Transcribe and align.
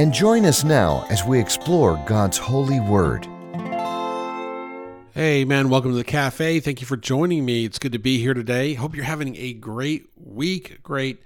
and 0.00 0.14
join 0.14 0.46
us 0.46 0.64
now 0.64 1.06
as 1.10 1.26
we 1.26 1.38
explore 1.38 2.02
God's 2.06 2.38
holy 2.38 2.80
word. 2.80 3.26
Hey, 5.12 5.44
man, 5.44 5.68
welcome 5.68 5.90
to 5.90 5.96
the 5.98 6.04
cafe. 6.04 6.58
Thank 6.58 6.80
you 6.80 6.86
for 6.86 6.96
joining 6.96 7.44
me. 7.44 7.66
It's 7.66 7.78
good 7.78 7.92
to 7.92 7.98
be 7.98 8.16
here 8.16 8.32
today. 8.32 8.72
Hope 8.72 8.96
you're 8.96 9.04
having 9.04 9.36
a 9.36 9.52
great 9.52 10.08
week, 10.16 10.82
great 10.82 11.22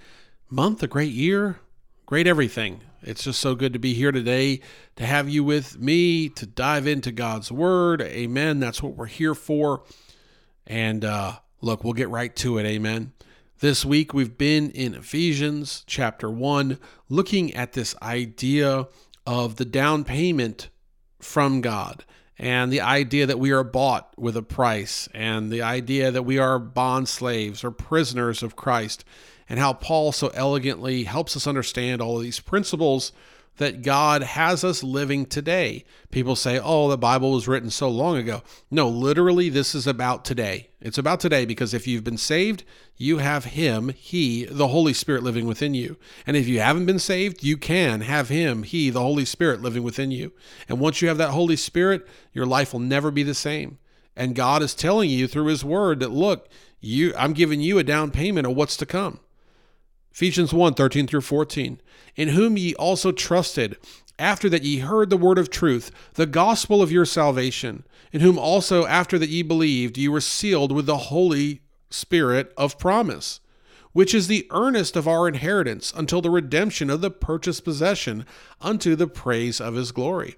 month, 0.50 0.82
a 0.82 0.88
great 0.88 1.12
year, 1.12 1.60
great 2.04 2.26
everything. 2.26 2.80
It's 3.00 3.22
just 3.22 3.38
so 3.38 3.54
good 3.54 3.74
to 3.74 3.78
be 3.78 3.94
here 3.94 4.10
today 4.10 4.60
to 4.96 5.06
have 5.06 5.28
you 5.28 5.44
with 5.44 5.78
me 5.78 6.28
to 6.30 6.44
dive 6.44 6.88
into 6.88 7.12
God's 7.12 7.52
word. 7.52 8.02
Amen. 8.02 8.58
That's 8.58 8.82
what 8.82 8.96
we're 8.96 9.06
here 9.06 9.36
for. 9.36 9.84
And 10.66 11.04
uh, 11.04 11.34
look, 11.60 11.84
we'll 11.84 11.92
get 11.92 12.08
right 12.08 12.34
to 12.36 12.58
it. 12.58 12.66
Amen. 12.66 13.12
This 13.60 13.84
week 13.84 14.12
we've 14.12 14.36
been 14.36 14.72
in 14.72 14.94
Ephesians 14.94 15.84
chapter 15.86 16.28
1, 16.28 16.76
looking 17.08 17.54
at 17.54 17.72
this 17.72 17.94
idea 18.02 18.88
of 19.26 19.56
the 19.56 19.64
down 19.64 20.02
payment 20.02 20.70
from 21.20 21.60
God 21.60 22.04
and 22.36 22.72
the 22.72 22.80
idea 22.80 23.26
that 23.26 23.38
we 23.38 23.52
are 23.52 23.62
bought 23.62 24.12
with 24.18 24.36
a 24.36 24.42
price 24.42 25.08
and 25.14 25.52
the 25.52 25.62
idea 25.62 26.10
that 26.10 26.24
we 26.24 26.36
are 26.36 26.58
bond 26.58 27.08
slaves 27.08 27.62
or 27.62 27.70
prisoners 27.70 28.42
of 28.42 28.56
Christ 28.56 29.04
and 29.48 29.60
how 29.60 29.72
Paul 29.72 30.10
so 30.10 30.28
elegantly 30.34 31.04
helps 31.04 31.36
us 31.36 31.46
understand 31.46 32.02
all 32.02 32.16
of 32.16 32.24
these 32.24 32.40
principles 32.40 33.12
that 33.56 33.82
God 33.82 34.22
has 34.22 34.64
us 34.64 34.82
living 34.82 35.26
today. 35.26 35.84
People 36.10 36.34
say, 36.34 36.58
oh, 36.62 36.88
the 36.88 36.98
Bible 36.98 37.32
was 37.32 37.46
written 37.46 37.70
so 37.70 37.88
long 37.88 38.16
ago. 38.16 38.42
No, 38.70 38.88
literally, 38.88 39.48
this 39.48 39.74
is 39.74 39.86
about 39.86 40.24
today. 40.24 40.70
It's 40.80 40.98
about 40.98 41.20
today 41.20 41.44
because 41.44 41.72
if 41.72 41.86
you've 41.86 42.04
been 42.04 42.18
saved, 42.18 42.64
you 42.96 43.18
have 43.18 43.46
Him, 43.46 43.90
He, 43.90 44.44
the 44.44 44.68
Holy 44.68 44.92
Spirit 44.92 45.22
living 45.22 45.46
within 45.46 45.72
you. 45.74 45.96
And 46.26 46.36
if 46.36 46.48
you 46.48 46.60
haven't 46.60 46.86
been 46.86 46.98
saved, 46.98 47.44
you 47.44 47.56
can 47.56 48.00
have 48.02 48.28
Him, 48.28 48.64
He, 48.64 48.90
the 48.90 49.00
Holy 49.00 49.24
Spirit 49.24 49.62
living 49.62 49.82
within 49.82 50.10
you. 50.10 50.32
And 50.68 50.80
once 50.80 51.00
you 51.00 51.08
have 51.08 51.18
that 51.18 51.30
Holy 51.30 51.56
Spirit, 51.56 52.06
your 52.32 52.46
life 52.46 52.72
will 52.72 52.80
never 52.80 53.10
be 53.10 53.22
the 53.22 53.34
same. 53.34 53.78
And 54.16 54.34
God 54.34 54.62
is 54.62 54.74
telling 54.74 55.10
you 55.10 55.26
through 55.26 55.46
His 55.46 55.64
Word 55.64 56.00
that, 56.00 56.10
look, 56.10 56.48
you, 56.80 57.14
I'm 57.16 57.32
giving 57.32 57.60
you 57.60 57.78
a 57.78 57.84
down 57.84 58.10
payment 58.10 58.46
of 58.46 58.54
what's 58.54 58.76
to 58.78 58.86
come. 58.86 59.20
Ephesians 60.14 60.52
1 60.52 60.74
13 60.74 61.08
through 61.08 61.20
14. 61.20 61.80
In 62.14 62.28
whom 62.28 62.56
ye 62.56 62.72
also 62.76 63.10
trusted, 63.10 63.76
after 64.16 64.48
that 64.48 64.62
ye 64.62 64.78
heard 64.78 65.10
the 65.10 65.16
word 65.16 65.38
of 65.38 65.50
truth, 65.50 65.90
the 66.14 66.24
gospel 66.24 66.80
of 66.80 66.92
your 66.92 67.04
salvation, 67.04 67.84
in 68.12 68.20
whom 68.20 68.38
also 68.38 68.86
after 68.86 69.18
that 69.18 69.28
ye 69.28 69.42
believed, 69.42 69.98
ye 69.98 70.06
were 70.06 70.20
sealed 70.20 70.70
with 70.70 70.86
the 70.86 70.96
Holy 70.96 71.62
Spirit 71.90 72.52
of 72.56 72.78
promise, 72.78 73.40
which 73.92 74.14
is 74.14 74.28
the 74.28 74.46
earnest 74.50 74.94
of 74.94 75.08
our 75.08 75.26
inheritance 75.26 75.92
until 75.96 76.22
the 76.22 76.30
redemption 76.30 76.90
of 76.90 77.00
the 77.00 77.10
purchased 77.10 77.64
possession 77.64 78.24
unto 78.60 78.94
the 78.94 79.08
praise 79.08 79.60
of 79.60 79.74
his 79.74 79.90
glory. 79.90 80.36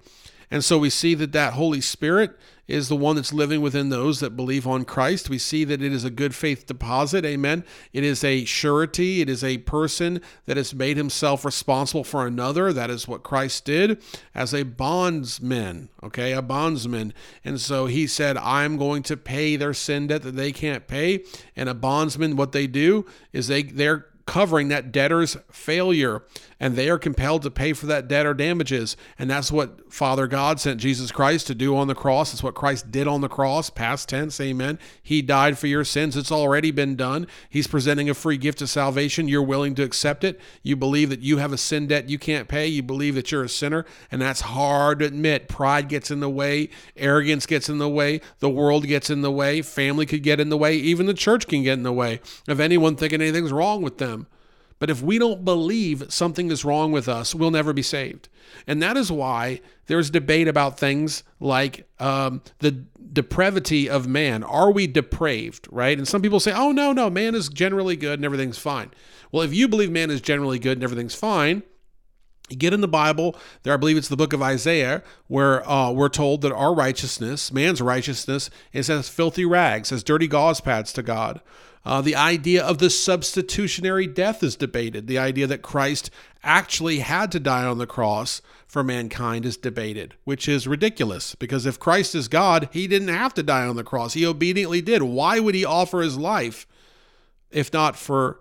And 0.50 0.64
so 0.64 0.78
we 0.78 0.90
see 0.90 1.14
that 1.14 1.32
that 1.32 1.54
Holy 1.54 1.80
Spirit 1.80 2.38
is 2.68 2.88
the 2.88 2.96
one 2.96 3.16
that's 3.16 3.32
living 3.32 3.60
within 3.60 3.90
those 3.90 4.20
that 4.20 4.36
believe 4.36 4.66
on 4.66 4.84
Christ. 4.84 5.30
We 5.30 5.38
see 5.38 5.64
that 5.64 5.82
it 5.82 5.92
is 5.92 6.04
a 6.04 6.10
good 6.10 6.34
faith 6.34 6.66
deposit. 6.66 7.24
Amen. 7.24 7.64
It 7.92 8.02
is 8.02 8.24
a 8.24 8.44
surety. 8.44 9.20
It 9.20 9.28
is 9.28 9.44
a 9.44 9.58
person 9.58 10.20
that 10.46 10.56
has 10.56 10.74
made 10.74 10.96
himself 10.96 11.44
responsible 11.44 12.04
for 12.04 12.26
another. 12.26 12.72
That 12.72 12.90
is 12.90 13.06
what 13.06 13.22
Christ 13.22 13.64
did 13.64 14.02
as 14.34 14.52
a 14.52 14.64
bondsman. 14.64 15.90
Okay, 16.02 16.32
a 16.32 16.42
bondsman. 16.42 17.14
And 17.44 17.60
so 17.60 17.86
he 17.86 18.06
said, 18.06 18.36
I'm 18.38 18.76
going 18.76 19.02
to 19.04 19.16
pay 19.16 19.56
their 19.56 19.74
sin 19.74 20.08
debt 20.08 20.22
that 20.22 20.36
they 20.36 20.50
can't 20.50 20.88
pay. 20.88 21.24
And 21.54 21.68
a 21.68 21.74
bondsman, 21.74 22.36
what 22.36 22.52
they 22.52 22.66
do 22.66 23.06
is 23.32 23.46
they 23.46 23.62
they're 23.62 24.06
covering 24.26 24.68
that 24.68 24.90
debtor's 24.90 25.36
failure 25.50 26.22
and 26.58 26.74
they 26.74 26.88
are 26.88 26.98
compelled 26.98 27.42
to 27.42 27.50
pay 27.50 27.72
for 27.72 27.86
that 27.86 28.08
debt 28.08 28.26
or 28.26 28.34
damages. 28.34 28.96
And 29.18 29.30
that's 29.30 29.52
what 29.52 29.92
father 29.92 30.26
god 30.26 30.60
sent 30.60 30.80
jesus 30.80 31.12
christ 31.12 31.46
to 31.46 31.54
do 31.54 31.76
on 31.76 31.86
the 31.86 31.94
cross. 31.94 32.32
It's 32.32 32.42
what 32.42 32.54
christ 32.54 32.90
did 32.90 33.06
on 33.06 33.20
the 33.20 33.28
cross. 33.28 33.70
Past 33.70 34.08
tense 34.08 34.40
amen. 34.40 34.78
He 35.02 35.22
died 35.22 35.58
for 35.58 35.68
your 35.68 35.84
sins. 35.84 36.16
It's 36.16 36.32
already 36.32 36.70
been 36.70 36.96
done. 36.96 37.26
He's 37.48 37.66
presenting 37.66 38.10
a 38.10 38.14
free 38.14 38.36
gift 38.36 38.60
of 38.62 38.68
salvation. 38.68 39.28
You're 39.28 39.42
willing 39.42 39.74
to 39.76 39.84
accept 39.84 40.24
it. 40.24 40.40
You 40.62 40.76
believe 40.76 41.10
that 41.10 41.20
you 41.20 41.38
have 41.38 41.52
a 41.52 41.58
sin 41.58 41.86
debt 41.86 42.08
you 42.08 42.18
can't 42.18 42.48
pay. 42.48 42.66
You 42.66 42.82
believe 42.82 43.14
that 43.14 43.30
you're 43.30 43.44
a 43.44 43.48
sinner. 43.48 43.86
And 44.10 44.20
that's 44.20 44.40
hard 44.40 44.98
to 44.98 45.06
admit. 45.06 45.48
Pride 45.48 45.88
gets 45.88 46.10
in 46.10 46.20
the 46.20 46.30
way. 46.30 46.70
Arrogance 46.96 47.46
gets 47.46 47.68
in 47.68 47.78
the 47.78 47.88
way. 47.88 48.20
The 48.40 48.50
world 48.50 48.86
gets 48.86 49.08
in 49.08 49.22
the 49.22 49.30
way. 49.30 49.62
Family 49.62 50.04
could 50.04 50.22
get 50.22 50.40
in 50.40 50.48
the 50.48 50.56
way. 50.56 50.74
Even 50.74 51.06
the 51.06 51.14
church 51.14 51.46
can 51.46 51.62
get 51.62 51.74
in 51.74 51.84
the 51.84 51.92
way 51.92 52.20
of 52.48 52.60
anyone 52.60 52.96
thinking 52.96 53.20
anything's 53.20 53.52
wrong 53.52 53.82
with 53.82 53.98
them 53.98 54.15
but 54.78 54.90
if 54.90 55.02
we 55.02 55.18
don't 55.18 55.44
believe 55.44 56.04
something 56.08 56.50
is 56.50 56.64
wrong 56.64 56.92
with 56.92 57.08
us, 57.08 57.34
we'll 57.34 57.50
never 57.50 57.72
be 57.72 57.82
saved. 57.82 58.28
And 58.66 58.82
that 58.82 58.96
is 58.96 59.10
why 59.10 59.60
there's 59.86 60.10
debate 60.10 60.48
about 60.48 60.78
things 60.78 61.22
like 61.40 61.88
um, 61.98 62.42
the 62.58 62.84
depravity 63.12 63.88
of 63.88 64.06
man. 64.06 64.44
Are 64.44 64.70
we 64.70 64.86
depraved, 64.86 65.66
right? 65.70 65.96
And 65.96 66.06
some 66.06 66.22
people 66.22 66.40
say, 66.40 66.52
oh, 66.54 66.72
no, 66.72 66.92
no, 66.92 67.08
man 67.08 67.34
is 67.34 67.48
generally 67.48 67.96
good 67.96 68.18
and 68.18 68.24
everything's 68.24 68.58
fine. 68.58 68.90
Well, 69.32 69.42
if 69.42 69.54
you 69.54 69.68
believe 69.68 69.90
man 69.90 70.10
is 70.10 70.20
generally 70.20 70.58
good 70.58 70.78
and 70.78 70.84
everything's 70.84 71.14
fine, 71.14 71.62
you 72.48 72.56
get 72.56 72.72
in 72.72 72.80
the 72.80 72.88
Bible, 72.88 73.34
there 73.62 73.74
I 73.74 73.76
believe 73.76 73.96
it's 73.96 74.08
the 74.08 74.16
book 74.16 74.32
of 74.32 74.42
Isaiah, 74.42 75.02
where 75.26 75.68
uh, 75.68 75.90
we're 75.90 76.08
told 76.08 76.42
that 76.42 76.52
our 76.52 76.72
righteousness, 76.72 77.52
man's 77.52 77.80
righteousness, 77.80 78.50
is 78.72 78.88
as 78.88 79.08
filthy 79.08 79.44
rags, 79.44 79.90
as 79.90 80.04
dirty 80.04 80.28
gauze 80.28 80.60
pads 80.60 80.92
to 80.92 81.02
God. 81.02 81.40
Uh, 81.86 82.00
the 82.00 82.16
idea 82.16 82.64
of 82.64 82.78
the 82.78 82.90
substitutionary 82.90 84.08
death 84.08 84.42
is 84.42 84.56
debated. 84.56 85.06
The 85.06 85.18
idea 85.18 85.46
that 85.46 85.62
Christ 85.62 86.10
actually 86.42 86.98
had 86.98 87.30
to 87.30 87.38
die 87.38 87.64
on 87.64 87.78
the 87.78 87.86
cross 87.86 88.42
for 88.66 88.82
mankind 88.82 89.46
is 89.46 89.56
debated, 89.56 90.14
which 90.24 90.48
is 90.48 90.66
ridiculous 90.66 91.36
because 91.36 91.64
if 91.64 91.78
Christ 91.78 92.16
is 92.16 92.26
God, 92.26 92.68
he 92.72 92.88
didn't 92.88 93.08
have 93.08 93.34
to 93.34 93.42
die 93.44 93.64
on 93.64 93.76
the 93.76 93.84
cross. 93.84 94.14
He 94.14 94.26
obediently 94.26 94.82
did. 94.82 95.04
Why 95.04 95.38
would 95.38 95.54
he 95.54 95.64
offer 95.64 96.02
his 96.02 96.18
life 96.18 96.66
if 97.52 97.72
not 97.72 97.94
for 97.94 98.40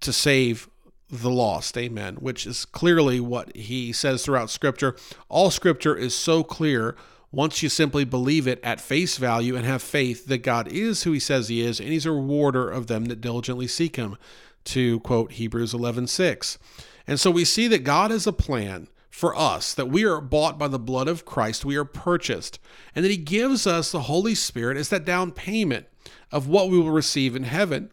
to 0.00 0.10
save 0.10 0.70
the 1.10 1.30
lost? 1.30 1.76
Amen. 1.76 2.14
Which 2.16 2.46
is 2.46 2.64
clearly 2.64 3.20
what 3.20 3.54
he 3.54 3.92
says 3.92 4.24
throughout 4.24 4.48
Scripture. 4.48 4.96
All 5.28 5.50
Scripture 5.50 5.94
is 5.94 6.14
so 6.14 6.42
clear 6.42 6.96
once 7.30 7.62
you 7.62 7.68
simply 7.68 8.04
believe 8.04 8.46
it 8.46 8.60
at 8.62 8.80
face 8.80 9.18
value 9.18 9.54
and 9.54 9.66
have 9.66 9.82
faith 9.82 10.26
that 10.26 10.38
God 10.38 10.68
is 10.68 11.02
who 11.02 11.12
he 11.12 11.20
says 11.20 11.48
he 11.48 11.60
is 11.60 11.78
and 11.78 11.90
he's 11.90 12.06
a 12.06 12.12
rewarder 12.12 12.70
of 12.70 12.86
them 12.86 13.06
that 13.06 13.20
diligently 13.20 13.66
seek 13.66 13.96
him 13.96 14.16
to 14.64 15.00
quote 15.00 15.32
Hebrews 15.32 15.72
11:6. 15.72 16.58
And 17.06 17.18
so 17.18 17.30
we 17.30 17.44
see 17.44 17.68
that 17.68 17.84
God 17.84 18.10
has 18.10 18.26
a 18.26 18.32
plan 18.32 18.88
for 19.10 19.36
us 19.36 19.74
that 19.74 19.88
we 19.88 20.04
are 20.04 20.20
bought 20.20 20.58
by 20.58 20.68
the 20.68 20.78
blood 20.78 21.08
of 21.08 21.24
Christ, 21.24 21.64
we 21.64 21.76
are 21.76 21.84
purchased, 21.84 22.60
and 22.94 23.04
that 23.04 23.10
he 23.10 23.16
gives 23.16 23.66
us 23.66 23.90
the 23.90 24.02
Holy 24.02 24.34
Spirit 24.34 24.76
as 24.76 24.90
that 24.90 25.04
down 25.04 25.32
payment 25.32 25.86
of 26.30 26.46
what 26.46 26.68
we 26.70 26.78
will 26.78 26.90
receive 26.90 27.34
in 27.34 27.42
heaven. 27.42 27.90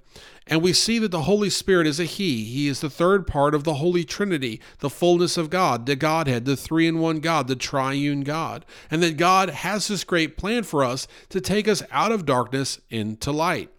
And 0.47 0.61
we 0.61 0.73
see 0.73 0.99
that 0.99 1.09
the 1.09 1.23
Holy 1.23 1.49
Spirit 1.49 1.87
is 1.87 1.99
a 1.99 2.05
He. 2.05 2.43
He 2.43 2.67
is 2.67 2.81
the 2.81 2.89
third 2.89 3.25
part 3.25 3.55
of 3.55 3.63
the 3.63 3.75
Holy 3.75 4.03
Trinity, 4.03 4.61
the 4.79 4.91
fullness 4.91 5.37
of 5.37 5.49
God, 5.49 5.87
the 5.87 5.95
Godhead, 5.95 6.45
the 6.45 6.55
three 6.55 6.87
in 6.87 6.99
one 6.99 7.19
God, 7.19 7.47
the 7.47 7.55
triune 7.55 8.21
God. 8.21 8.63
And 8.91 9.01
that 9.01 9.17
God 9.17 9.49
has 9.49 9.87
this 9.87 10.03
great 10.03 10.37
plan 10.37 10.61
for 10.63 10.83
us 10.83 11.07
to 11.29 11.41
take 11.41 11.67
us 11.67 11.81
out 11.89 12.11
of 12.11 12.27
darkness 12.27 12.79
into 12.91 13.31
light. 13.31 13.71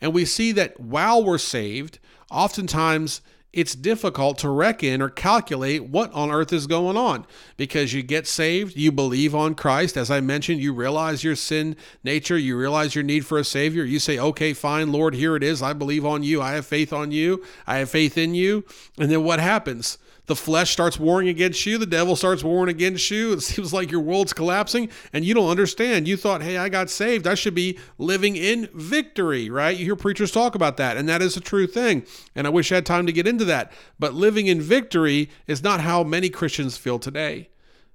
And 0.00 0.14
we 0.14 0.24
see 0.24 0.52
that 0.52 0.78
while 0.78 1.24
we're 1.24 1.38
saved, 1.38 1.98
oftentimes 2.30 3.20
it's 3.54 3.74
difficult 3.74 4.38
to 4.38 4.48
reckon 4.48 5.00
or 5.00 5.08
calculate 5.08 5.84
what 5.84 6.12
on 6.12 6.30
earth 6.30 6.52
is 6.52 6.66
going 6.66 6.96
on 6.96 7.24
because 7.56 7.92
you 7.92 8.02
get 8.02 8.26
saved, 8.26 8.76
you 8.76 8.90
believe 8.90 9.34
on 9.34 9.54
Christ. 9.54 9.96
As 9.96 10.10
I 10.10 10.20
mentioned, 10.20 10.60
you 10.60 10.74
realize 10.74 11.22
your 11.22 11.36
sin 11.36 11.76
nature, 12.02 12.36
you 12.36 12.56
realize 12.58 12.94
your 12.94 13.04
need 13.04 13.24
for 13.24 13.38
a 13.38 13.44
Savior. 13.44 13.84
You 13.84 13.98
say, 13.98 14.18
okay, 14.18 14.52
fine, 14.52 14.92
Lord, 14.92 15.14
here 15.14 15.36
it 15.36 15.42
is. 15.42 15.62
I 15.62 15.72
believe 15.72 16.04
on 16.04 16.22
you. 16.22 16.42
I 16.42 16.52
have 16.52 16.66
faith 16.66 16.92
on 16.92 17.12
you. 17.12 17.44
I 17.66 17.78
have 17.78 17.90
faith 17.90 18.18
in 18.18 18.34
you. 18.34 18.64
And 18.98 19.10
then 19.10 19.22
what 19.22 19.40
happens? 19.40 19.98
The 20.26 20.36
flesh 20.36 20.70
starts 20.70 20.98
warring 20.98 21.28
against 21.28 21.66
you, 21.66 21.76
the 21.76 21.86
devil 21.86 22.16
starts 22.16 22.42
warring 22.42 22.70
against 22.70 23.10
you. 23.10 23.32
It 23.34 23.40
seems 23.42 23.72
like 23.72 23.90
your 23.90 24.00
world's 24.00 24.32
collapsing 24.32 24.88
and 25.12 25.24
you 25.24 25.34
don't 25.34 25.50
understand. 25.50 26.08
You 26.08 26.16
thought, 26.16 26.42
hey, 26.42 26.56
I 26.56 26.68
got 26.68 26.90
saved. 26.90 27.26
I 27.26 27.34
should 27.34 27.54
be 27.54 27.78
living 27.98 28.36
in 28.36 28.68
victory, 28.72 29.50
right? 29.50 29.76
You 29.76 29.84
hear 29.84 29.96
preachers 29.96 30.32
talk 30.32 30.54
about 30.54 30.76
that, 30.78 30.96
and 30.96 31.08
that 31.08 31.22
is 31.22 31.36
a 31.36 31.40
true 31.40 31.66
thing. 31.66 32.06
And 32.34 32.46
I 32.46 32.50
wish 32.50 32.72
I 32.72 32.76
had 32.76 32.86
time 32.86 33.06
to 33.06 33.12
get 33.12 33.26
into 33.26 33.44
that. 33.46 33.72
But 33.98 34.14
living 34.14 34.46
in 34.46 34.60
victory 34.60 35.28
is 35.46 35.62
not 35.62 35.80
how 35.80 36.02
many 36.02 36.30
Christians 36.30 36.76
feel 36.76 36.98
today. 36.98 37.50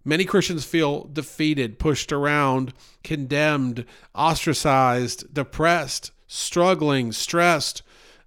Many 0.06 0.24
Christians 0.24 0.66
feel 0.66 1.06
defeated, 1.06 1.78
pushed 1.78 2.12
around, 2.12 2.74
condemned, 3.04 3.86
ostracized, 4.16 5.34
depressed, 5.34 6.12
struggling, 6.26 7.12
stressed, 7.12 7.82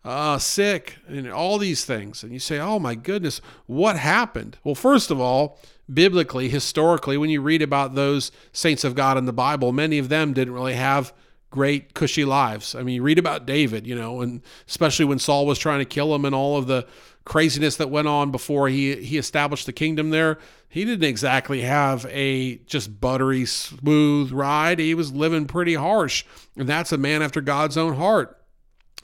uh, 0.05 0.39
sick, 0.39 0.97
and 1.07 1.31
all 1.31 1.59
these 1.59 1.85
things. 1.85 2.23
And 2.23 2.33
you 2.33 2.39
say, 2.39 2.59
oh 2.59 2.79
my 2.79 2.95
goodness, 2.95 3.41
what 3.67 3.97
happened? 3.97 4.59
Well, 4.65 4.75
first 4.75 5.11
of 5.11 5.21
all, 5.21 5.59
biblically, 5.93 6.49
historically, 6.49 7.17
when 7.17 7.31
you 7.31 7.41
read 7.41 7.63
about 7.63 7.95
those 7.95 8.33
saints 8.53 8.85
of 8.85 8.95
God 8.95 9.17
in 9.17 9.27
the 9.27 9.33
Bible, 9.33 9.73
many 9.73 9.99
of 9.99 10.09
them 10.09 10.33
didn't 10.33 10.55
really 10.55 10.75
have 10.75 11.13
great 11.51 11.95
cushy 11.95 12.25
lives. 12.25 12.75
I 12.75 12.83
mean, 12.83 12.97
you 12.97 13.03
read 13.03 13.19
about 13.19 13.47
David, 13.47 13.87
you 13.87 13.95
know, 13.95 14.23
and 14.23 14.41
especially 14.67 15.05
when 15.05 15.19
Saul 15.19 15.47
was 15.47 15.59
trying 15.59 15.81
to 15.81 15.85
kill 15.85 16.15
him 16.15 16.25
and 16.25 16.35
all 16.35 16.57
of 16.57 16.67
the 16.67 16.87
craziness 17.25 17.77
that 17.77 17.91
went 17.91 18.09
on 18.09 18.33
before 18.33 18.69
he 18.69 18.97
he 18.97 19.17
established 19.17 19.67
the 19.67 19.73
kingdom 19.73 20.11
there. 20.11 20.39
He 20.69 20.85
didn't 20.85 21.05
exactly 21.05 21.61
have 21.61 22.07
a 22.07 22.57
just 22.67 23.01
buttery 23.01 23.45
smooth 23.45 24.33
ride. 24.33 24.79
He 24.79 24.95
was 24.95 25.13
living 25.13 25.47
pretty 25.47 25.75
harsh. 25.75 26.25
And 26.57 26.67
that's 26.67 26.91
a 26.91 26.99
man 26.99 27.23
after 27.23 27.43
God's 27.43 27.77
own 27.77 27.95
heart. 27.95 28.42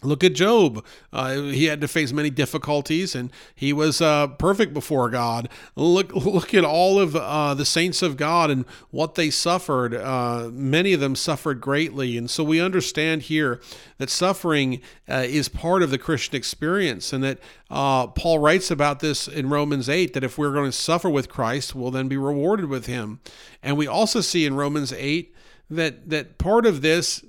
Look 0.00 0.22
at 0.22 0.32
Job. 0.34 0.84
Uh, 1.12 1.42
he 1.42 1.64
had 1.64 1.80
to 1.80 1.88
face 1.88 2.12
many 2.12 2.30
difficulties, 2.30 3.16
and 3.16 3.32
he 3.54 3.72
was 3.72 4.00
uh, 4.00 4.28
perfect 4.28 4.72
before 4.72 5.10
God. 5.10 5.48
Look, 5.74 6.14
look 6.14 6.54
at 6.54 6.64
all 6.64 7.00
of 7.00 7.16
uh, 7.16 7.54
the 7.54 7.64
saints 7.64 8.00
of 8.00 8.16
God 8.16 8.48
and 8.48 8.64
what 8.90 9.16
they 9.16 9.28
suffered. 9.30 9.94
Uh, 9.94 10.50
many 10.52 10.92
of 10.92 11.00
them 11.00 11.16
suffered 11.16 11.60
greatly, 11.60 12.16
and 12.16 12.30
so 12.30 12.44
we 12.44 12.60
understand 12.60 13.22
here 13.22 13.60
that 13.98 14.08
suffering 14.08 14.80
uh, 15.08 15.24
is 15.26 15.48
part 15.48 15.82
of 15.82 15.90
the 15.90 15.98
Christian 15.98 16.36
experience, 16.36 17.12
and 17.12 17.24
that 17.24 17.40
uh, 17.68 18.06
Paul 18.06 18.38
writes 18.38 18.70
about 18.70 19.00
this 19.00 19.26
in 19.26 19.50
Romans 19.50 19.88
eight. 19.88 20.12
That 20.12 20.22
if 20.22 20.38
we're 20.38 20.52
going 20.52 20.70
to 20.70 20.76
suffer 20.76 21.10
with 21.10 21.28
Christ, 21.28 21.74
we'll 21.74 21.90
then 21.90 22.06
be 22.06 22.16
rewarded 22.16 22.66
with 22.66 22.86
Him. 22.86 23.18
And 23.64 23.76
we 23.76 23.88
also 23.88 24.20
see 24.20 24.46
in 24.46 24.54
Romans 24.54 24.92
eight 24.92 25.34
that 25.68 26.08
that 26.08 26.38
part 26.38 26.66
of 26.66 26.82
this 26.82 27.24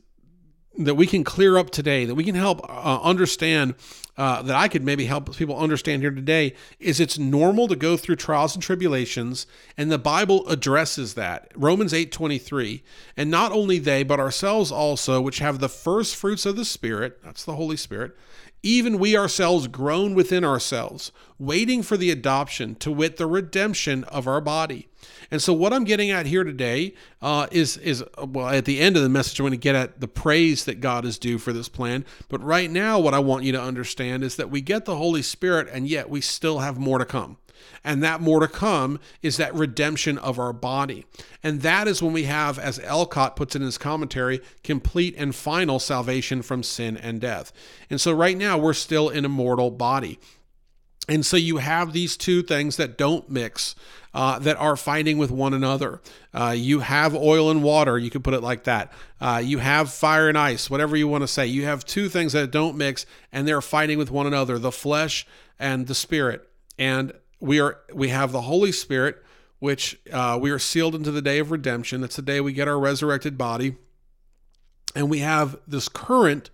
that 0.79 0.95
we 0.95 1.05
can 1.05 1.25
clear 1.25 1.57
up 1.57 1.69
today, 1.69 2.05
that 2.05 2.15
we 2.15 2.23
can 2.23 2.35
help 2.35 2.61
uh, 2.69 2.99
understand, 3.01 3.75
uh, 4.17 4.41
that 4.41 4.55
I 4.55 4.69
could 4.69 4.83
maybe 4.83 5.05
help 5.05 5.35
people 5.35 5.57
understand 5.57 6.01
here 6.01 6.11
today, 6.11 6.55
is 6.79 6.99
it's 6.99 7.19
normal 7.19 7.67
to 7.67 7.75
go 7.75 7.97
through 7.97 8.15
trials 8.15 8.55
and 8.55 8.63
tribulations, 8.63 9.45
and 9.77 9.91
the 9.91 9.97
Bible 9.97 10.47
addresses 10.47 11.15
that. 11.15 11.51
Romans 11.55 11.93
8 11.93 12.11
23. 12.11 12.81
And 13.17 13.29
not 13.29 13.51
only 13.51 13.77
they, 13.77 14.03
but 14.03 14.19
ourselves 14.19 14.71
also, 14.71 15.19
which 15.19 15.39
have 15.39 15.59
the 15.59 15.69
first 15.69 16.15
fruits 16.15 16.45
of 16.45 16.55
the 16.55 16.65
Spirit, 16.65 17.19
that's 17.23 17.43
the 17.43 17.55
Holy 17.55 17.77
Spirit, 17.77 18.15
even 18.63 18.99
we 18.99 19.17
ourselves 19.17 19.67
groan 19.67 20.15
within 20.15 20.43
ourselves, 20.43 21.11
waiting 21.37 21.83
for 21.83 21.97
the 21.97 22.11
adoption, 22.11 22.75
to 22.75 22.91
wit, 22.91 23.17
the 23.17 23.27
redemption 23.27 24.03
of 24.05 24.27
our 24.27 24.41
body. 24.41 24.88
And 25.31 25.41
so, 25.41 25.53
what 25.53 25.73
I'm 25.73 25.83
getting 25.83 26.11
at 26.11 26.25
here 26.25 26.43
today 26.43 26.93
uh, 27.21 27.47
is 27.51 27.77
is 27.77 28.03
well, 28.17 28.47
at 28.47 28.65
the 28.65 28.79
end 28.79 28.97
of 28.97 29.03
the 29.03 29.09
message, 29.09 29.39
I'm 29.39 29.43
going 29.43 29.51
to 29.51 29.57
get 29.57 29.75
at 29.75 29.99
the 29.99 30.07
praise 30.07 30.65
that 30.65 30.81
God 30.81 31.05
is 31.05 31.17
due 31.17 31.37
for 31.37 31.53
this 31.53 31.69
plan. 31.69 32.05
But 32.29 32.43
right 32.43 32.69
now, 32.69 32.99
what 32.99 33.13
I 33.13 33.19
want 33.19 33.43
you 33.43 33.51
to 33.51 33.61
understand 33.61 34.23
is 34.23 34.35
that 34.37 34.49
we 34.49 34.61
get 34.61 34.85
the 34.85 34.95
Holy 34.97 35.21
Spirit, 35.21 35.67
and 35.71 35.87
yet 35.87 36.09
we 36.09 36.21
still 36.21 36.59
have 36.59 36.77
more 36.77 36.97
to 36.97 37.05
come. 37.05 37.37
And 37.83 38.03
that 38.03 38.21
more 38.21 38.39
to 38.39 38.47
come 38.47 38.99
is 39.21 39.37
that 39.37 39.53
redemption 39.53 40.17
of 40.17 40.39
our 40.39 40.53
body. 40.53 41.05
And 41.43 41.61
that 41.61 41.87
is 41.87 42.01
when 42.01 42.13
we 42.13 42.23
have, 42.23 42.59
as 42.59 42.79
Ellicott 42.79 43.35
puts 43.35 43.55
it 43.55 43.59
in 43.59 43.65
his 43.65 43.77
commentary, 43.77 44.41
complete 44.63 45.15
and 45.17 45.33
final 45.33 45.79
salvation 45.79 46.41
from 46.41 46.63
sin 46.63 46.97
and 46.97 47.21
death. 47.21 47.53
And 47.89 48.01
so 48.01 48.11
right 48.11 48.37
now 48.37 48.57
we're 48.57 48.73
still 48.73 49.09
in 49.09 49.25
a 49.25 49.29
mortal 49.29 49.71
body. 49.71 50.19
And 51.09 51.25
so 51.25 51.38
you 51.38 51.57
have 51.57 51.91
these 51.91 52.15
two 52.15 52.44
things 52.44 52.77
that 52.77 52.97
don't 52.97 53.29
mix, 53.29 53.75
uh, 54.13 54.39
that 54.39 54.57
are 54.57 54.75
fighting 54.75 55.17
with 55.17 55.31
one 55.31 55.53
another. 55.53 56.01
Uh, 56.33 56.53
you 56.56 56.79
have 56.79 57.15
oil 57.15 57.50
and 57.50 57.63
water, 57.63 57.97
you 57.97 58.09
could 58.09 58.23
put 58.23 58.33
it 58.33 58.41
like 58.41 58.65
that. 58.65 58.94
Uh, 59.19 59.41
you 59.44 59.57
have 59.57 59.91
fire 59.91 60.29
and 60.29 60.38
ice, 60.38 60.69
whatever 60.69 60.95
you 60.95 61.07
want 61.07 61.23
to 61.23 61.27
say. 61.27 61.47
You 61.47 61.65
have 61.65 61.83
two 61.83 62.09
things 62.09 62.33
that 62.33 62.51
don't 62.51 62.77
mix, 62.77 63.07
and 63.31 63.47
they're 63.47 63.61
fighting 63.61 63.97
with 63.97 64.11
one 64.11 64.27
another 64.27 64.59
the 64.59 64.71
flesh 64.71 65.25
and 65.57 65.88
the 65.88 65.95
spirit. 65.95 66.47
And 66.77 67.11
we 67.39 67.59
are 67.59 67.79
we 67.94 68.09
have 68.09 68.31
the 68.31 68.41
Holy 68.41 68.71
Spirit, 68.71 69.23
which 69.59 70.00
uh, 70.11 70.38
we 70.39 70.51
are 70.51 70.59
sealed 70.59 70.95
into 70.95 71.11
the 71.11 71.21
day 71.21 71.39
of 71.39 71.51
redemption. 71.51 72.01
That's 72.01 72.15
the 72.15 72.21
day 72.21 72.39
we 72.39 72.53
get 72.53 72.67
our 72.67 72.79
resurrected 72.79 73.38
body, 73.38 73.75
and 74.95 75.09
we 75.09 75.19
have 75.19 75.57
this 75.67 75.89
current 75.89 76.50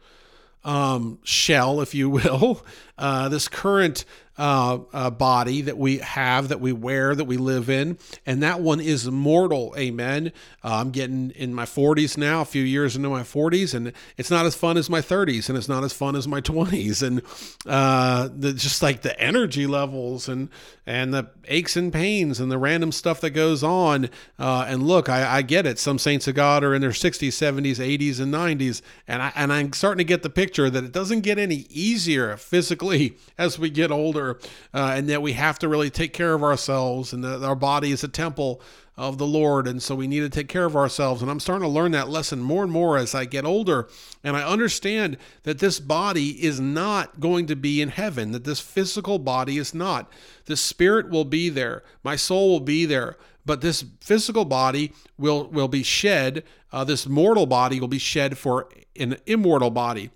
um, 0.66 1.19
shell, 1.24 1.80
if 1.80 1.94
you 1.94 2.10
will, 2.10 2.66
uh, 2.98 3.30
this 3.30 3.48
current 3.48 4.04
uh, 4.38 4.80
uh, 4.94 5.10
body 5.10 5.62
that 5.62 5.78
we 5.78 6.00
have, 6.00 6.50
that 6.50 6.60
we 6.60 6.74
wear, 6.74 7.16
that 7.16 7.26
we 7.26 7.38
live 7.38 7.70
in, 7.70 7.98
and 8.26 8.44
that 8.44 8.60
one 8.60 8.82
is 8.82 9.10
mortal. 9.10 9.74
Amen. 9.78 10.32
Uh, 10.64 10.76
I'm 10.76 10.92
getting 10.92 11.32
in 11.32 11.54
my 11.54 11.66
40s 11.66 12.18
now, 12.18 12.42
a 12.42 12.46
few 12.46 12.64
years 12.64 12.96
into 12.96 13.10
my 13.10 13.22
40s, 13.22 13.74
and 13.74 13.94
it's 14.18 14.30
not 14.30 14.46
as 14.46 14.56
fun 14.56 14.78
as 14.78 14.90
my 14.90 15.02
30s, 15.02 15.50
and 15.50 15.58
it's 15.58 15.70
not 15.70 15.84
as 15.84 15.94
fun 15.94 16.16
as 16.16 16.28
my 16.28 16.42
20s, 16.42 17.02
and 17.02 17.22
uh, 17.66 18.30
the, 18.36 18.54
just 18.54 18.82
like 18.82 19.02
the 19.02 19.18
energy 19.20 19.68
levels 19.68 20.28
and 20.28 20.50
and 20.88 21.14
the 21.14 21.28
aches 21.48 21.76
and 21.76 21.92
pains 21.92 22.40
and 22.40 22.52
the 22.52 22.58
random 22.58 22.92
stuff 22.92 23.20
that 23.22 23.31
goes 23.31 23.64
on. 23.64 24.08
Uh, 24.38 24.66
and 24.68 24.84
look, 24.84 25.10
I, 25.10 25.38
I 25.38 25.42
get 25.42 25.66
it. 25.66 25.80
Some 25.80 25.98
saints 25.98 26.28
of 26.28 26.36
God 26.36 26.64
are 26.64 26.76
in 26.76 26.81
their 26.81 26.92
60s, 26.92 27.30
70s, 27.30 27.78
80s, 27.78 28.20
and 28.20 28.34
90s, 28.34 28.81
and 29.08 29.22
I 29.22 29.31
and 29.36 29.52
I'm 29.52 29.74
starting 29.74 30.00
to 30.00 30.04
get 30.04 30.24
the 30.24 30.30
picture 30.30 30.70
that 30.70 30.84
it 30.84 30.92
doesn't 30.92 31.22
get 31.22 31.40
any 31.40 31.66
easier 31.70 32.38
physically 32.38 33.18
as 33.38 33.58
we 33.58 33.70
get 33.70 33.92
older 33.92 34.25
uh, 34.31 34.94
and 34.95 35.10
that 35.10 35.22
we 35.22 35.33
have 35.33 35.60
to 35.60 35.68
really 35.68 35.89
take 35.89 36.13
care 36.13 36.33
of 36.33 36.44
ourselves, 36.44 37.13
and 37.13 37.24
that 37.24 37.44
our 37.44 37.56
body 37.56 37.92
is 37.92 38.04
a 38.04 38.07
temple 38.07 38.62
of 38.98 39.18
the 39.18 39.27
Lord, 39.27 39.68
and 39.68 39.83
so 39.83 39.94
we 39.94 40.07
need 40.07 40.22
to 40.22 40.30
take 40.30 40.48
care 40.48 40.66
of 40.66 40.75
ourselves. 40.75 41.22
And 41.22 41.30
I'm 41.30 41.39
starting 41.39 41.68
to 41.68 41.74
learn 41.74 41.92
that 41.92 42.10
lesson 42.10 42.39
more 42.39 42.63
and 42.63 42.72
more 42.72 42.98
as 42.98 43.13
I 43.13 43.25
get 43.25 43.45
older, 43.45 43.89
and 44.24 44.38
I 44.38 44.48
understand 44.48 45.18
that 45.44 45.60
this 45.60 45.80
body 45.80 46.44
is 46.44 46.60
not 46.60 47.19
going 47.19 47.45
to 47.48 47.56
be 47.56 47.81
in 47.81 47.89
heaven, 47.89 48.31
that 48.31 48.45
this 48.45 48.62
physical 48.62 49.19
body 49.19 49.57
is 49.57 49.74
not. 49.74 50.10
The 50.45 50.56
spirit 50.56 51.10
will 51.10 51.25
be 51.25 51.50
there, 51.50 51.83
my 52.04 52.16
soul 52.16 52.50
will 52.51 52.62
be 52.62 52.86
there, 52.86 53.18
but 53.45 53.62
this 53.62 53.83
physical 54.01 54.45
body 54.45 54.94
will 55.18 55.48
will 55.48 55.68
be 55.68 55.83
shed. 55.83 56.44
Uh, 56.71 56.83
this 56.83 57.07
mortal 57.07 57.45
body 57.45 57.80
will 57.80 57.88
be 57.88 58.00
shed 58.00 58.38
for 58.38 58.68
an 58.98 59.18
immortal 59.25 59.69
body. 59.69 60.10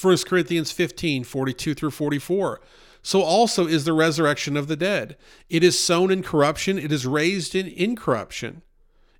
1 0.00 0.18
Corinthians 0.26 0.70
15, 0.72 1.24
42 1.24 1.74
through 1.74 1.90
44 1.90 2.60
so 3.06 3.22
also 3.22 3.68
is 3.68 3.84
the 3.84 3.92
resurrection 3.92 4.56
of 4.56 4.66
the 4.66 4.74
dead. 4.74 5.16
It 5.48 5.62
is 5.62 5.78
sown 5.78 6.10
in 6.10 6.24
corruption, 6.24 6.76
it 6.76 6.90
is 6.90 7.06
raised 7.06 7.54
in 7.54 7.68
incorruption. 7.68 8.62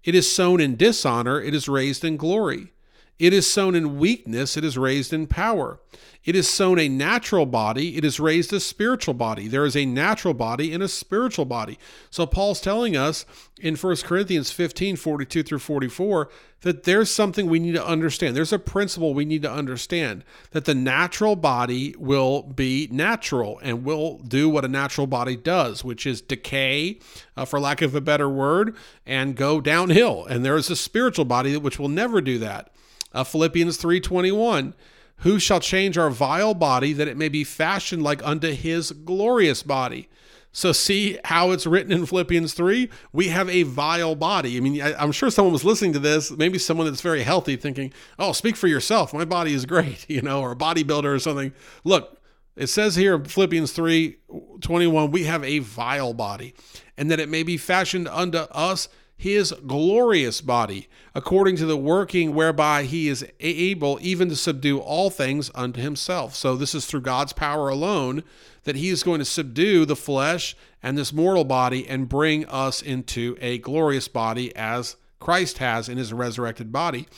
It 0.03 0.13
is 0.13 0.29
sown 0.29 0.61
in 0.61 0.75
dishonor, 0.75 1.41
it 1.41 1.55
is 1.55 1.69
raised 1.69 2.05
in 2.05 2.17
glory. 2.17 2.73
It 3.19 3.33
is 3.33 3.51
sown 3.51 3.75
in 3.75 3.99
weakness, 3.99 4.57
it 4.57 4.65
is 4.65 4.77
raised 4.77 5.13
in 5.13 5.27
power. 5.27 5.81
It 6.27 6.35
is 6.35 6.49
sown 6.49 6.79
a 6.81 6.89
natural 6.89 7.47
body, 7.47 7.97
it 7.97 8.05
is 8.05 8.19
raised 8.19 8.53
a 8.53 8.59
spiritual 8.59 9.15
body. 9.15 9.47
There 9.47 9.65
is 9.65 9.77
a 9.77 9.87
natural 9.87 10.35
body 10.35 10.75
and 10.75 10.83
a 10.83 10.89
spiritual 10.89 11.45
body. 11.45 11.79
So 12.11 12.27
Paul's 12.27 12.61
telling 12.61 12.97
us 12.97 13.25
in 13.61 13.77
1 13.77 13.97
Corinthians 13.99 14.51
15 14.51 14.97
42 14.97 15.45
through 15.45 15.61
44 15.61 16.29
that 16.63 16.83
there's 16.83 17.11
something 17.11 17.47
we 17.47 17.61
need 17.61 17.77
to 17.77 17.87
understand. 17.87 18.35
There's 18.35 18.53
a 18.53 18.59
principle 18.59 19.15
we 19.15 19.25
need 19.25 19.43
to 19.43 19.53
understand 19.53 20.25
that 20.51 20.65
the 20.65 20.75
natural 20.75 21.37
body 21.37 21.95
will 21.97 22.43
be 22.43 22.89
natural 22.91 23.61
and 23.63 23.85
will 23.85 24.19
do 24.19 24.49
what 24.49 24.65
a 24.65 24.69
natural 24.69 25.07
body 25.07 25.37
does, 25.37 25.85
which 25.85 26.07
is 26.07 26.21
decay, 26.21 26.99
uh, 27.37 27.45
for 27.45 27.61
lack 27.61 27.83
of 27.83 27.95
a 27.95 28.01
better 28.01 28.29
word, 28.29 28.75
and 29.07 29.37
go 29.37 29.61
downhill. 29.61 30.27
And 30.27 30.45
there 30.45 30.57
is 30.57 30.71
a 30.71 30.77
spiritual 30.77 31.25
body 31.25 31.57
which 31.57 31.79
will 31.79 31.89
never 31.89 32.21
do 32.21 32.39
that. 32.41 32.73
Uh, 33.17 33.25
Philippians 33.25 33.79
3:21 33.79 34.75
who 35.21 35.39
shall 35.39 35.61
change 35.61 35.97
our 35.97 36.11
vile 36.11 36.53
body 36.55 36.93
that 36.93 37.09
it 37.09 37.17
may 37.17 37.29
be 37.29 37.43
fashioned 37.43 38.03
like 38.03 38.23
unto 38.23 38.53
his 38.53 38.93
glorious 38.93 39.63
body? 39.63 40.09
So, 40.53 40.73
see 40.73 41.19
how 41.25 41.51
it's 41.51 41.67
written 41.67 41.93
in 41.93 42.07
Philippians 42.07 42.55
3? 42.55 42.89
We 43.13 43.29
have 43.29 43.49
a 43.51 43.63
vile 43.65 44.15
body. 44.15 44.57
I 44.57 44.61
mean, 44.61 44.81
I, 44.81 45.03
am 45.03 45.13
sure 45.13 45.31
someone 45.31 45.53
was 45.53 45.65
listening 45.65 45.93
to 45.95 45.99
this, 45.99 46.31
maybe 46.31 46.59
someone 46.59 46.87
that's 46.87 47.03
very 47.03 47.23
healthy, 47.23 47.57
thinking, 47.57 47.93
oh, 48.19 48.33
speak 48.33 48.57
for 48.57 48.67
yourself. 48.67 49.13
My 49.13 49.27
body 49.27 49.53
is 49.53 49.67
great, 49.67 50.07
you 50.09 50.23
know, 50.23 50.41
or 50.41 50.53
a 50.53 50.57
bodybuilder 50.57 51.15
or 51.15 51.19
something. 51.19 51.53
Look, 51.85 52.19
it 52.57 52.69
says 52.69 52.97
here 52.97 53.17
in 53.17 53.25
Philippians 53.25 53.73
3 53.73 54.17
21, 54.63 55.11
we 55.11 55.25
have 55.25 55.45
a 55.45 55.59
vile 55.59 56.15
body, 56.15 56.55
and 56.97 57.11
that 57.11 57.21
it 57.21 57.29
may 57.29 57.43
be 57.43 57.59
fashioned 57.59 58.09
unto 58.09 58.39
us 58.39 58.89
his 59.17 59.53
glorious 59.67 60.41
body, 60.41 60.89
according 61.15 61.57
to 61.57 61.67
the 61.67 61.77
working 61.77 62.35
whereby 62.35 62.83
he 62.83 63.09
is 63.09 63.27
able 63.41 63.99
even 64.03 64.29
to 64.29 64.37
subdue 64.37 64.79
all 64.79 65.09
things 65.09 65.51
unto 65.55 65.81
himself. 65.81 66.35
So, 66.35 66.57
this 66.57 66.75
is 66.75 66.87
through 66.87 67.01
God's 67.01 67.33
power 67.33 67.69
alone 67.69 68.23
that 68.65 68.77
he 68.77 68.91
is 68.91 69.03
going 69.03 69.21
to 69.21 69.25
subdue 69.25 69.85
the 69.85 69.97
flesh 69.97 70.57
and 70.83 70.99
this 70.99 71.13
mortal 71.13 71.45
body 71.45 71.89
and 71.89 72.09
bring 72.09 72.45
us 72.47 72.83
into 72.83 73.37
a 73.41 73.59
glorious 73.59 74.09
body 74.09 74.55
as 74.55 74.97
Christ 75.19 75.59
has 75.59 75.89
in 75.89 75.99
his 75.99 76.13
resurrected 76.13 76.71
body. 76.71 77.09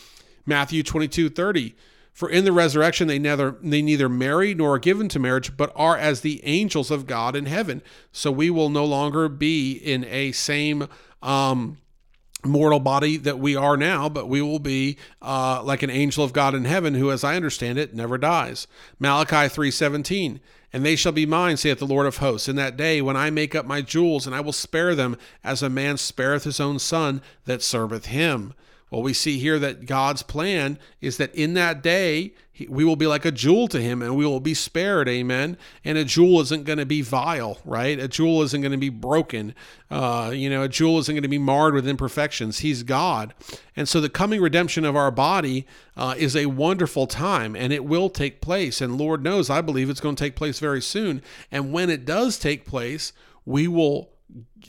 Matthew 0.46 0.82
22 0.82 1.30
30. 1.30 1.74
For 2.12 2.28
in 2.28 2.44
the 2.44 2.52
resurrection 2.52 3.06
they 3.06 3.18
neither 3.18 3.56
they 3.62 3.80
neither 3.80 4.08
marry 4.08 4.54
nor 4.54 4.74
are 4.74 4.78
given 4.78 5.08
to 5.10 5.18
marriage, 5.18 5.56
but 5.56 5.72
are 5.76 5.96
as 5.96 6.20
the 6.20 6.44
angels 6.44 6.90
of 6.90 7.06
God 7.06 7.36
in 7.36 7.46
heaven. 7.46 7.82
So 8.12 8.32
we 8.32 8.50
will 8.50 8.70
no 8.70 8.84
longer 8.84 9.28
be 9.28 9.72
in 9.72 10.04
a 10.04 10.32
same 10.32 10.88
um, 11.22 11.78
mortal 12.45 12.80
body 12.80 13.16
that 13.16 13.38
we 13.38 13.57
are 13.57 13.76
now, 13.76 14.09
but 14.09 14.28
we 14.28 14.40
will 14.40 14.61
be 14.61 14.97
uh, 15.21 15.62
like 15.62 15.83
an 15.83 15.90
angel 15.90 16.25
of 16.25 16.33
God 16.33 16.54
in 16.54 16.64
heaven, 16.64 16.95
who, 16.95 17.11
as 17.11 17.25
I 17.25 17.37
understand 17.37 17.78
it, 17.78 17.95
never 17.95 18.18
dies. 18.18 18.66
Malachi 18.99 19.49
three 19.49 19.71
seventeen. 19.71 20.40
And 20.71 20.85
they 20.85 20.97
shall 20.97 21.12
be 21.12 21.25
mine, 21.25 21.57
saith 21.57 21.78
the 21.78 21.87
Lord 21.87 22.07
of 22.07 22.18
hosts, 22.18 22.47
in 22.47 22.57
that 22.57 22.76
day 22.76 23.00
when 23.00 23.16
I 23.16 23.30
make 23.30 23.54
up 23.54 23.64
my 23.64 23.80
jewels, 23.80 24.26
and 24.26 24.37
I 24.37 24.40
will 24.40 24.52
spare 24.52 24.95
them 24.95 25.16
as 25.42 25.62
a 25.62 25.71
man 25.71 25.97
spareth 25.97 26.45
his 26.45 26.61
own 26.61 26.78
son 26.78 27.23
that 27.47 27.62
serveth 27.62 28.04
him. 28.04 28.52
Well, 28.90 29.02
we 29.02 29.12
see 29.12 29.38
here 29.38 29.59
that 29.59 29.87
God's 29.87 30.23
plan 30.23 30.78
is 31.00 31.18
that 31.18 31.35
in 31.35 31.54
that 31.54 31.83
day, 31.83 32.33
we 32.68 32.85
will 32.85 32.97
be 32.97 33.07
like 33.07 33.25
a 33.25 33.30
jewel 33.30 33.68
to 33.68 33.80
him 33.80 34.02
and 34.02 34.16
we 34.16 34.26
will 34.26 34.40
be 34.40 34.54
spared. 34.54 35.09
Amen. 35.09 35.57
And 35.85 35.97
a 35.97 36.04
jewel 36.04 36.40
isn't 36.40 36.64
going 36.64 36.78
to 36.78 36.87
be 36.87 37.02
vile, 37.02 37.59
right? 37.64 37.99
A 38.00 38.09
jewel 38.09 38.42
isn't 38.42 38.61
going 38.61 38.73
to 38.73 38.78
be 38.78 38.88
broken. 38.88 39.54
Uh, 39.90 40.33
you 40.35 40.50
know, 40.50 40.62
a 40.62 40.68
jewel 40.68 40.99
isn't 40.99 41.14
going 41.14 41.23
to 41.23 41.28
be 41.28 41.38
marred 41.38 41.75
with 41.75 41.87
imperfections. 41.87 42.61
He's 42.61 42.83
God. 42.83 43.35
And 43.76 43.88
so 43.88 44.00
the 44.00 44.09
coming 44.09 44.40
redemption 44.40 44.85
of 44.85 44.97
our 44.97 45.11
body 45.11 45.66
uh, 45.97 46.14
is 46.16 46.35
a 46.35 46.47
wonderful 46.47 47.07
time 47.07 47.54
and 47.54 47.73
it 47.73 47.85
will 47.85 48.11
take 48.11 48.40
place. 48.40 48.80
And 48.80 48.99
Lord 48.99 49.23
knows, 49.23 49.50
I 49.50 49.61
believe 49.61 49.90
it's 49.90 50.00
going 50.00 50.16
to 50.16 50.25
take 50.25 50.37
place 50.37 50.59
very 50.59 50.83
soon. 50.83 51.23
And 51.52 51.73
when 51.73 51.90
it 51.90 52.04
does 52.04 52.38
take 52.38 52.64
place, 52.64 53.12
we 53.45 53.68
will 53.68 54.11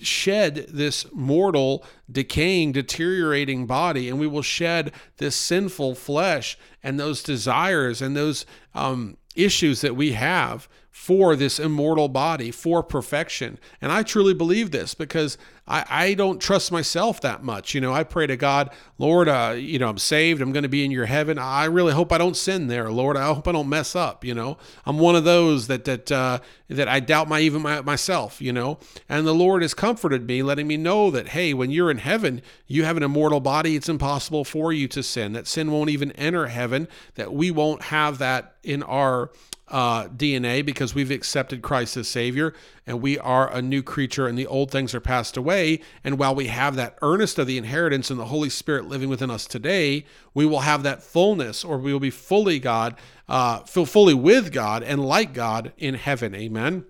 shed 0.02 0.68
this 0.70 1.06
mortal, 1.14 1.84
decaying, 2.12 2.72
deteriorating 2.72 3.66
body, 3.66 4.10
and 4.10 4.20
we 4.20 4.28
will 4.28 4.42
shed 4.42 4.92
this 5.18 5.36
sinful 5.36 5.96
flesh 5.96 6.58
and 6.84 7.00
those 7.00 7.22
desires 7.24 8.02
and 8.02 8.16
those 8.16 8.46
um, 8.74 9.18
issues 9.36 9.82
that 9.82 9.96
we 9.96 10.14
have 10.14 10.68
for 10.90 11.36
this 11.36 11.60
immortal 11.60 12.10
body, 12.10 12.52
for 12.52 12.84
perfection. 12.84 13.58
And 13.82 13.92
I 13.92 14.04
truly 14.04 14.34
believe 14.34 14.72
this 14.72 14.94
because 14.94 15.38
I, 15.70 15.86
I 15.90 16.14
don't 16.16 16.42
trust 16.42 16.72
myself 16.72 17.22
that 17.22 17.44
much. 17.44 17.76
You 17.76 17.82
know, 17.82 17.94
I 17.94 18.04
pray 18.04 18.26
to 18.26 18.36
God, 18.36 18.72
Lord, 18.98 19.30
uh, 19.30 19.54
you 19.56 19.78
know, 19.78 19.88
I'm 19.88 20.00
saved. 20.00 20.42
I'm 20.42 20.52
going 20.52 20.64
to 20.64 20.70
be 20.70 20.84
in 20.84 20.90
your 20.90 21.06
heaven. 21.06 21.38
I 21.38 21.66
really 21.66 21.94
hope 21.94 22.12
I 22.12 22.18
don't 22.18 22.36
sin 22.36 22.68
there, 22.68 22.92
Lord. 22.92 23.16
I 23.16 23.26
hope 23.28 23.48
I 23.48 23.52
don't 23.52 23.70
mess 23.70 23.96
up. 23.96 24.26
You 24.26 24.34
know, 24.34 24.58
I'm 24.86 24.98
one 24.98 25.16
of 25.16 25.24
those 25.24 25.68
that 25.68 25.86
that 25.86 26.12
uh, 26.12 26.40
that 26.70 26.88
I 26.88 27.00
doubt 27.00 27.30
my 27.30 27.40
even 27.42 27.62
my, 27.62 27.82
myself. 27.82 28.42
You 28.42 28.52
know, 28.52 28.80
and 29.08 29.28
the 29.28 29.34
Lord 29.34 29.62
has 29.62 29.76
comforted 29.76 30.26
me, 30.26 30.42
letting 30.42 30.68
me 30.68 30.76
know 30.76 31.12
that 31.12 31.30
hey, 31.30 31.54
when 31.54 31.70
you're 31.70 31.92
in 31.92 32.00
heaven, 32.00 32.42
you 32.66 32.84
have 32.84 32.98
an 32.98 33.04
immortal 33.04 33.40
body. 33.40 33.76
It's 33.76 33.90
impossible 33.90 34.46
for 34.46 34.74
you 34.74 34.88
to 34.88 35.04
sin. 35.04 35.34
That 35.34 35.48
sin 35.48 35.72
won't 35.72 35.92
even 35.92 36.12
enter 36.14 36.48
heaven. 36.48 36.88
That 37.14 37.32
we 37.32 37.52
won't 37.52 37.84
have 37.84 38.18
that 38.18 38.56
in 38.64 38.82
our 38.82 39.30
uh, 39.70 40.08
DNA 40.08 40.66
because 40.66 40.96
we've 40.96 41.12
accepted 41.12 41.62
Christ 41.62 41.96
as 41.98 42.08
Savior 42.08 42.54
and 42.90 43.04
we 43.04 43.20
are 43.20 43.54
a 43.54 43.62
new 43.62 43.84
creature 43.84 44.26
and 44.26 44.36
the 44.36 44.48
old 44.48 44.72
things 44.72 44.96
are 44.96 45.00
passed 45.00 45.38
away. 45.38 45.80
And 46.04 46.18
while 46.18 46.34
we 46.34 46.48
have 46.48 46.76
that 46.76 46.98
earnest 47.04 47.38
of 47.38 47.46
the 47.46 47.60
inheritance 47.60 48.10
and 48.10 48.20
the 48.20 48.26
Holy 48.26 48.50
Spirit 48.50 48.88
living 48.88 49.10
within 49.10 49.30
us 49.30 49.46
today, 49.46 50.06
we 50.34 50.48
will 50.48 50.62
have 50.62 50.82
that 50.82 51.04
fullness 51.04 51.64
or 51.64 51.78
we 51.78 51.94
will 51.94 52.00
be 52.00 52.10
fully 52.10 52.58
God, 52.58 52.96
uh, 53.28 53.60
fully 53.60 54.16
with 54.16 54.52
God 54.52 54.82
and 54.82 55.06
like 55.06 55.36
God 55.36 55.72
in 55.78 55.94
heaven. 55.94 56.34
Amen. 56.34 56.84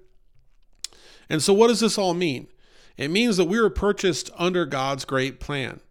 And 1.29 1.43
so, 1.43 1.51
what 1.51 1.67
does 1.67 1.81
this 1.81 1.97
all 1.97 2.13
mean? 2.13 2.47
It 2.95 3.11
means 3.11 3.35
that 3.35 3.45
we 3.45 3.59
were 3.59 3.69
purchased 3.69 4.31
under 4.37 4.65
God's 4.65 5.03
great 5.03 5.41
plan. 5.41 5.81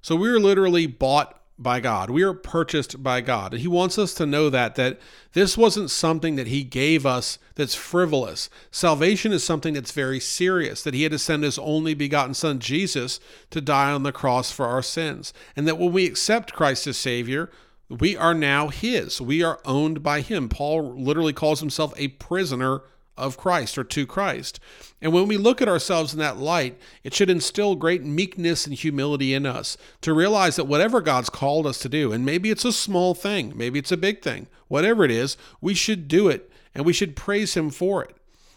So 0.00 0.16
we 0.16 0.30
were 0.30 0.40
literally 0.40 0.86
bought 0.86 1.37
by 1.58 1.80
God. 1.80 2.10
We 2.10 2.22
are 2.22 2.32
purchased 2.32 3.02
by 3.02 3.20
God. 3.20 3.52
And 3.52 3.60
he 3.60 3.68
wants 3.68 3.98
us 3.98 4.14
to 4.14 4.26
know 4.26 4.48
that 4.50 4.76
that 4.76 4.98
this 5.32 5.58
wasn't 5.58 5.90
something 5.90 6.36
that 6.36 6.46
he 6.46 6.62
gave 6.62 7.04
us 7.04 7.38
that's 7.54 7.74
frivolous. 7.74 8.48
Salvation 8.70 9.32
is 9.32 9.42
something 9.42 9.74
that's 9.74 9.92
very 9.92 10.20
serious. 10.20 10.82
That 10.82 10.94
he 10.94 11.02
had 11.02 11.12
to 11.12 11.18
send 11.18 11.42
his 11.42 11.58
only 11.58 11.94
begotten 11.94 12.34
son 12.34 12.60
Jesus 12.60 13.18
to 13.50 13.60
die 13.60 13.90
on 13.90 14.04
the 14.04 14.12
cross 14.12 14.52
for 14.52 14.66
our 14.66 14.82
sins. 14.82 15.32
And 15.56 15.66
that 15.66 15.78
when 15.78 15.92
we 15.92 16.06
accept 16.06 16.54
Christ 16.54 16.86
as 16.86 16.96
savior, 16.96 17.50
we 17.88 18.16
are 18.16 18.34
now 18.34 18.68
his. 18.68 19.20
We 19.20 19.42
are 19.42 19.60
owned 19.64 20.02
by 20.02 20.20
him. 20.20 20.48
Paul 20.48 20.94
literally 20.94 21.32
calls 21.32 21.60
himself 21.60 21.92
a 21.96 22.08
prisoner 22.08 22.82
of 23.18 23.36
Christ 23.36 23.76
or 23.76 23.84
to 23.84 24.06
Christ. 24.06 24.60
And 25.02 25.12
when 25.12 25.28
we 25.28 25.36
look 25.36 25.60
at 25.60 25.68
ourselves 25.68 26.12
in 26.12 26.18
that 26.20 26.38
light, 26.38 26.78
it 27.04 27.12
should 27.12 27.28
instill 27.28 27.74
great 27.74 28.04
meekness 28.04 28.66
and 28.66 28.74
humility 28.74 29.34
in 29.34 29.44
us 29.44 29.76
to 30.00 30.14
realize 30.14 30.56
that 30.56 30.64
whatever 30.64 31.00
God's 31.00 31.28
called 31.28 31.66
us 31.66 31.78
to 31.80 31.88
do, 31.88 32.12
and 32.12 32.24
maybe 32.24 32.50
it's 32.50 32.64
a 32.64 32.72
small 32.72 33.14
thing, 33.14 33.52
maybe 33.54 33.78
it's 33.78 33.92
a 33.92 33.96
big 33.96 34.22
thing, 34.22 34.46
whatever 34.68 35.04
it 35.04 35.10
is, 35.10 35.36
we 35.60 35.74
should 35.74 36.08
do 36.08 36.28
it 36.28 36.50
and 36.74 36.86
we 36.86 36.92
should 36.92 37.16
praise 37.16 37.54
Him 37.54 37.70
for 37.70 38.04
it. 38.04 38.16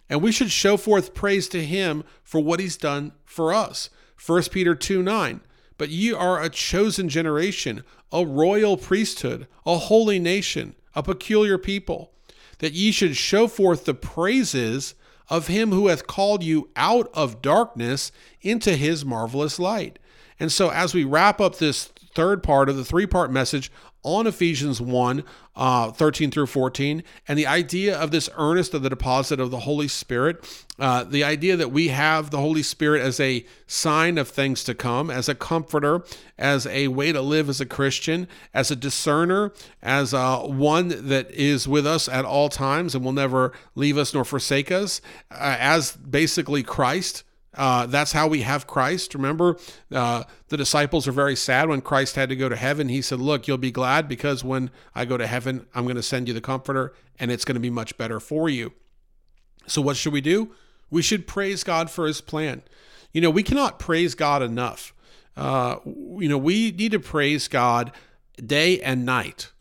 And 0.10 0.22
we 0.22 0.32
should 0.32 0.51
show 0.51 0.77
forth 0.77 1.13
praise 1.13 1.48
to 1.50 1.65
Him 1.65 2.03
for 2.24 2.41
what 2.41 2.60
He's 2.60 2.77
done 2.77 3.13
for 3.25 3.53
us. 3.53 3.89
1 4.24 4.44
Peter 4.51 4.75
2 4.75 5.01
9. 5.01 5.41
But 5.77 5.89
ye 5.89 6.13
are 6.13 6.41
a 6.41 6.50
chosen 6.50 7.10
generation, 7.10 7.84
a 8.12 8.24
royal 8.24 8.77
priesthood, 8.77 9.48
a 9.65 9.77
holy 9.77 10.20
nation, 10.20 10.75
a 10.94 11.01
peculiar 11.01 11.58
people 11.58 12.12
that 12.62 12.74
ye 12.74 12.91
should 12.91 13.18
show 13.18 13.48
forth 13.48 13.86
the 13.86 13.94
praises 13.94 14.94
of 15.30 15.48
him 15.48 15.72
who 15.72 15.88
hath 15.88 16.06
called 16.06 16.44
you 16.44 16.70
out 16.75 17.10
of 17.13 17.41
darkness 17.41 18.12
into 18.41 18.75
his 18.75 19.03
marvelous 19.03 19.58
light. 19.58 19.98
And 20.39 20.51
so, 20.51 20.70
as 20.70 20.94
we 20.94 21.03
wrap 21.03 21.41
up 21.41 21.58
this 21.58 21.86
third 22.13 22.44
part 22.44 22.70
of 22.70 22.77
the 22.77 22.86
three 22.86 23.08
part 23.08 23.32
message 23.32 23.72
on 24.03 24.27
Ephesians 24.27 24.81
1 24.81 25.24
uh, 25.55 25.91
13 25.91 26.31
through 26.31 26.46
14, 26.46 27.03
and 27.27 27.38
the 27.38 27.46
idea 27.46 27.98
of 27.98 28.12
this 28.12 28.29
earnest 28.38 28.74
of 28.74 28.81
the 28.81 28.89
deposit 28.89 29.39
of 29.39 29.51
the 29.51 29.60
Holy 29.60 29.88
Spirit, 29.88 30.65
uh, 30.79 31.03
the 31.03 31.24
idea 31.24 31.55
that 31.55 31.72
we 31.72 31.89
have 31.89 32.29
the 32.29 32.39
Holy 32.39 32.63
Spirit 32.63 33.01
as 33.01 33.20
a 33.20 33.46
sign 33.67 34.17
of 34.17 34.29
things 34.29 34.63
to 34.63 34.74
come, 34.74 35.10
as 35.10 35.27
a 35.27 35.36
comforter, 35.36 36.03
as 36.38 36.65
a 36.67 36.88
way 36.88 37.12
to 37.12 37.22
live 37.22 37.50
as 37.50 37.62
a 37.62 37.65
Christian, 37.65 38.27
as 38.53 38.72
a 38.72 38.75
discerner, 38.75 39.53
as 39.81 40.13
uh, 40.13 40.39
one 40.39 41.08
that 41.08 41.29
is 41.31 41.67
with 41.67 41.86
us 41.86 42.08
at 42.08 42.25
all 42.25 42.50
times 42.50 42.96
and 42.96 43.03
will 43.03 43.12
never 43.12 43.51
leave 43.75 43.98
us 43.98 44.13
nor 44.13 44.24
forsake 44.24 44.72
us, 44.72 45.01
uh, 45.29 45.58
as 45.60 45.91
basically 45.96 46.63
Christ 46.63 47.24
uh, 47.55 47.86
that's 47.86 48.13
how 48.13 48.27
we 48.27 48.41
have 48.41 48.65
Christ. 48.65 49.13
Remember, 49.13 49.58
uh, 49.91 50.24
the 50.48 50.58
disciples 50.58 51.08
are 51.08 51.12
very 51.12 51.36
sad 51.36 51.67
when 51.67 51.81
Christ 51.81 52.15
had 52.15 52.29
to 52.29 52.36
go 52.36 52.48
to 52.48 52.55
heaven. 52.55 52.88
He 52.88 53.01
said, 53.01 53.20
Look, 53.20 53.48
you'll 53.48 53.58
be 53.58 53.72
glad 53.72 54.08
because 54.08 54.43
when 54.43 54.72
I 54.96 55.05
go 55.05 55.17
to 55.17 55.27
heaven, 55.27 55.65
I'm 55.75 55.84
going 55.84 55.96
to 55.98 56.03
send 56.03 56.27
you 56.27 56.34
the 56.34 56.41
Comforter 56.41 56.93
and 57.20 57.29
it's 57.29 57.43
going 57.43 57.55
to 57.55 57.62
be 57.62 57.70
much 57.70 57.98
better 57.98 58.20
for 58.20 58.48
you. 58.48 58.72
So, 59.67 59.81
what 59.81 59.98
should 59.98 60.13
we 60.13 60.22
do? 60.22 60.51
We 60.89 61.01
should 61.01 61.27
praise 61.27 61.63
God 61.63 61.89
for 61.89 62.08
his 62.08 62.22
plan. 62.22 62.63
You 63.12 63.22
know, 63.22 63.29
we 63.29 63.43
cannot 63.43 63.79
praise 63.79 64.15
God 64.15 64.41
enough. 64.41 64.93
Uh, 65.36 65.77
you 65.86 66.29
know, 66.29 66.38
we 66.38 66.72
need 66.72 66.91
to 66.91 67.00
praise 67.00 67.48
God 67.48 67.91
day 68.43 68.81
and 68.81 69.05
night. 69.05 69.51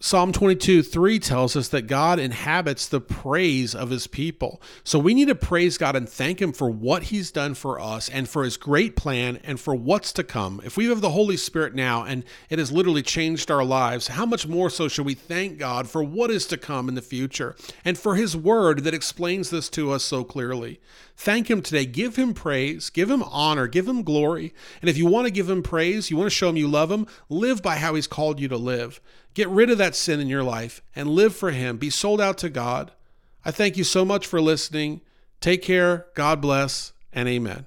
Psalm 0.00 0.30
22 0.30 0.84
3 0.84 1.18
tells 1.18 1.56
us 1.56 1.66
that 1.68 1.88
God 1.88 2.20
inhabits 2.20 2.86
the 2.86 3.00
praise 3.00 3.74
of 3.74 3.90
his 3.90 4.06
people. 4.06 4.62
So 4.84 4.96
we 4.96 5.12
need 5.12 5.26
to 5.26 5.34
praise 5.34 5.76
God 5.76 5.96
and 5.96 6.08
thank 6.08 6.40
him 6.40 6.52
for 6.52 6.70
what 6.70 7.04
he's 7.04 7.32
done 7.32 7.54
for 7.54 7.80
us 7.80 8.08
and 8.08 8.28
for 8.28 8.44
his 8.44 8.56
great 8.56 8.94
plan 8.94 9.40
and 9.42 9.58
for 9.58 9.74
what's 9.74 10.12
to 10.12 10.22
come. 10.22 10.60
If 10.64 10.76
we 10.76 10.86
have 10.86 11.00
the 11.00 11.10
Holy 11.10 11.36
Spirit 11.36 11.74
now 11.74 12.04
and 12.04 12.22
it 12.48 12.60
has 12.60 12.70
literally 12.70 13.02
changed 13.02 13.50
our 13.50 13.64
lives, 13.64 14.06
how 14.06 14.24
much 14.24 14.46
more 14.46 14.70
so 14.70 14.86
should 14.86 15.04
we 15.04 15.14
thank 15.14 15.58
God 15.58 15.88
for 15.88 16.04
what 16.04 16.30
is 16.30 16.46
to 16.46 16.56
come 16.56 16.88
in 16.88 16.94
the 16.94 17.02
future 17.02 17.56
and 17.84 17.98
for 17.98 18.14
his 18.14 18.36
word 18.36 18.84
that 18.84 18.94
explains 18.94 19.50
this 19.50 19.68
to 19.70 19.90
us 19.90 20.04
so 20.04 20.22
clearly? 20.22 20.78
Thank 21.20 21.50
him 21.50 21.62
today. 21.62 21.84
Give 21.84 22.14
him 22.14 22.32
praise, 22.32 22.90
give 22.90 23.10
him 23.10 23.24
honor, 23.24 23.66
give 23.66 23.88
him 23.88 24.04
glory. 24.04 24.54
And 24.80 24.88
if 24.88 24.96
you 24.96 25.04
want 25.04 25.26
to 25.26 25.32
give 25.32 25.50
him 25.50 25.64
praise, 25.64 26.10
you 26.10 26.16
want 26.16 26.26
to 26.26 26.34
show 26.34 26.48
him 26.48 26.56
you 26.56 26.68
love 26.68 26.92
him, 26.92 27.08
live 27.28 27.60
by 27.60 27.76
how 27.76 27.96
he's 27.96 28.06
called 28.06 28.38
you 28.38 28.46
to 28.46 28.56
live. 28.56 29.00
Get 29.38 29.48
rid 29.50 29.70
of 29.70 29.78
that 29.78 29.94
sin 29.94 30.18
in 30.18 30.26
your 30.26 30.42
life 30.42 30.82
and 30.96 31.10
live 31.10 31.32
for 31.32 31.52
Him. 31.52 31.76
Be 31.76 31.90
sold 31.90 32.20
out 32.20 32.38
to 32.38 32.48
God. 32.48 32.90
I 33.44 33.52
thank 33.52 33.76
you 33.76 33.84
so 33.84 34.04
much 34.04 34.26
for 34.26 34.40
listening. 34.40 35.00
Take 35.40 35.62
care. 35.62 36.06
God 36.16 36.40
bless, 36.40 36.92
and 37.12 37.28
amen. 37.28 37.66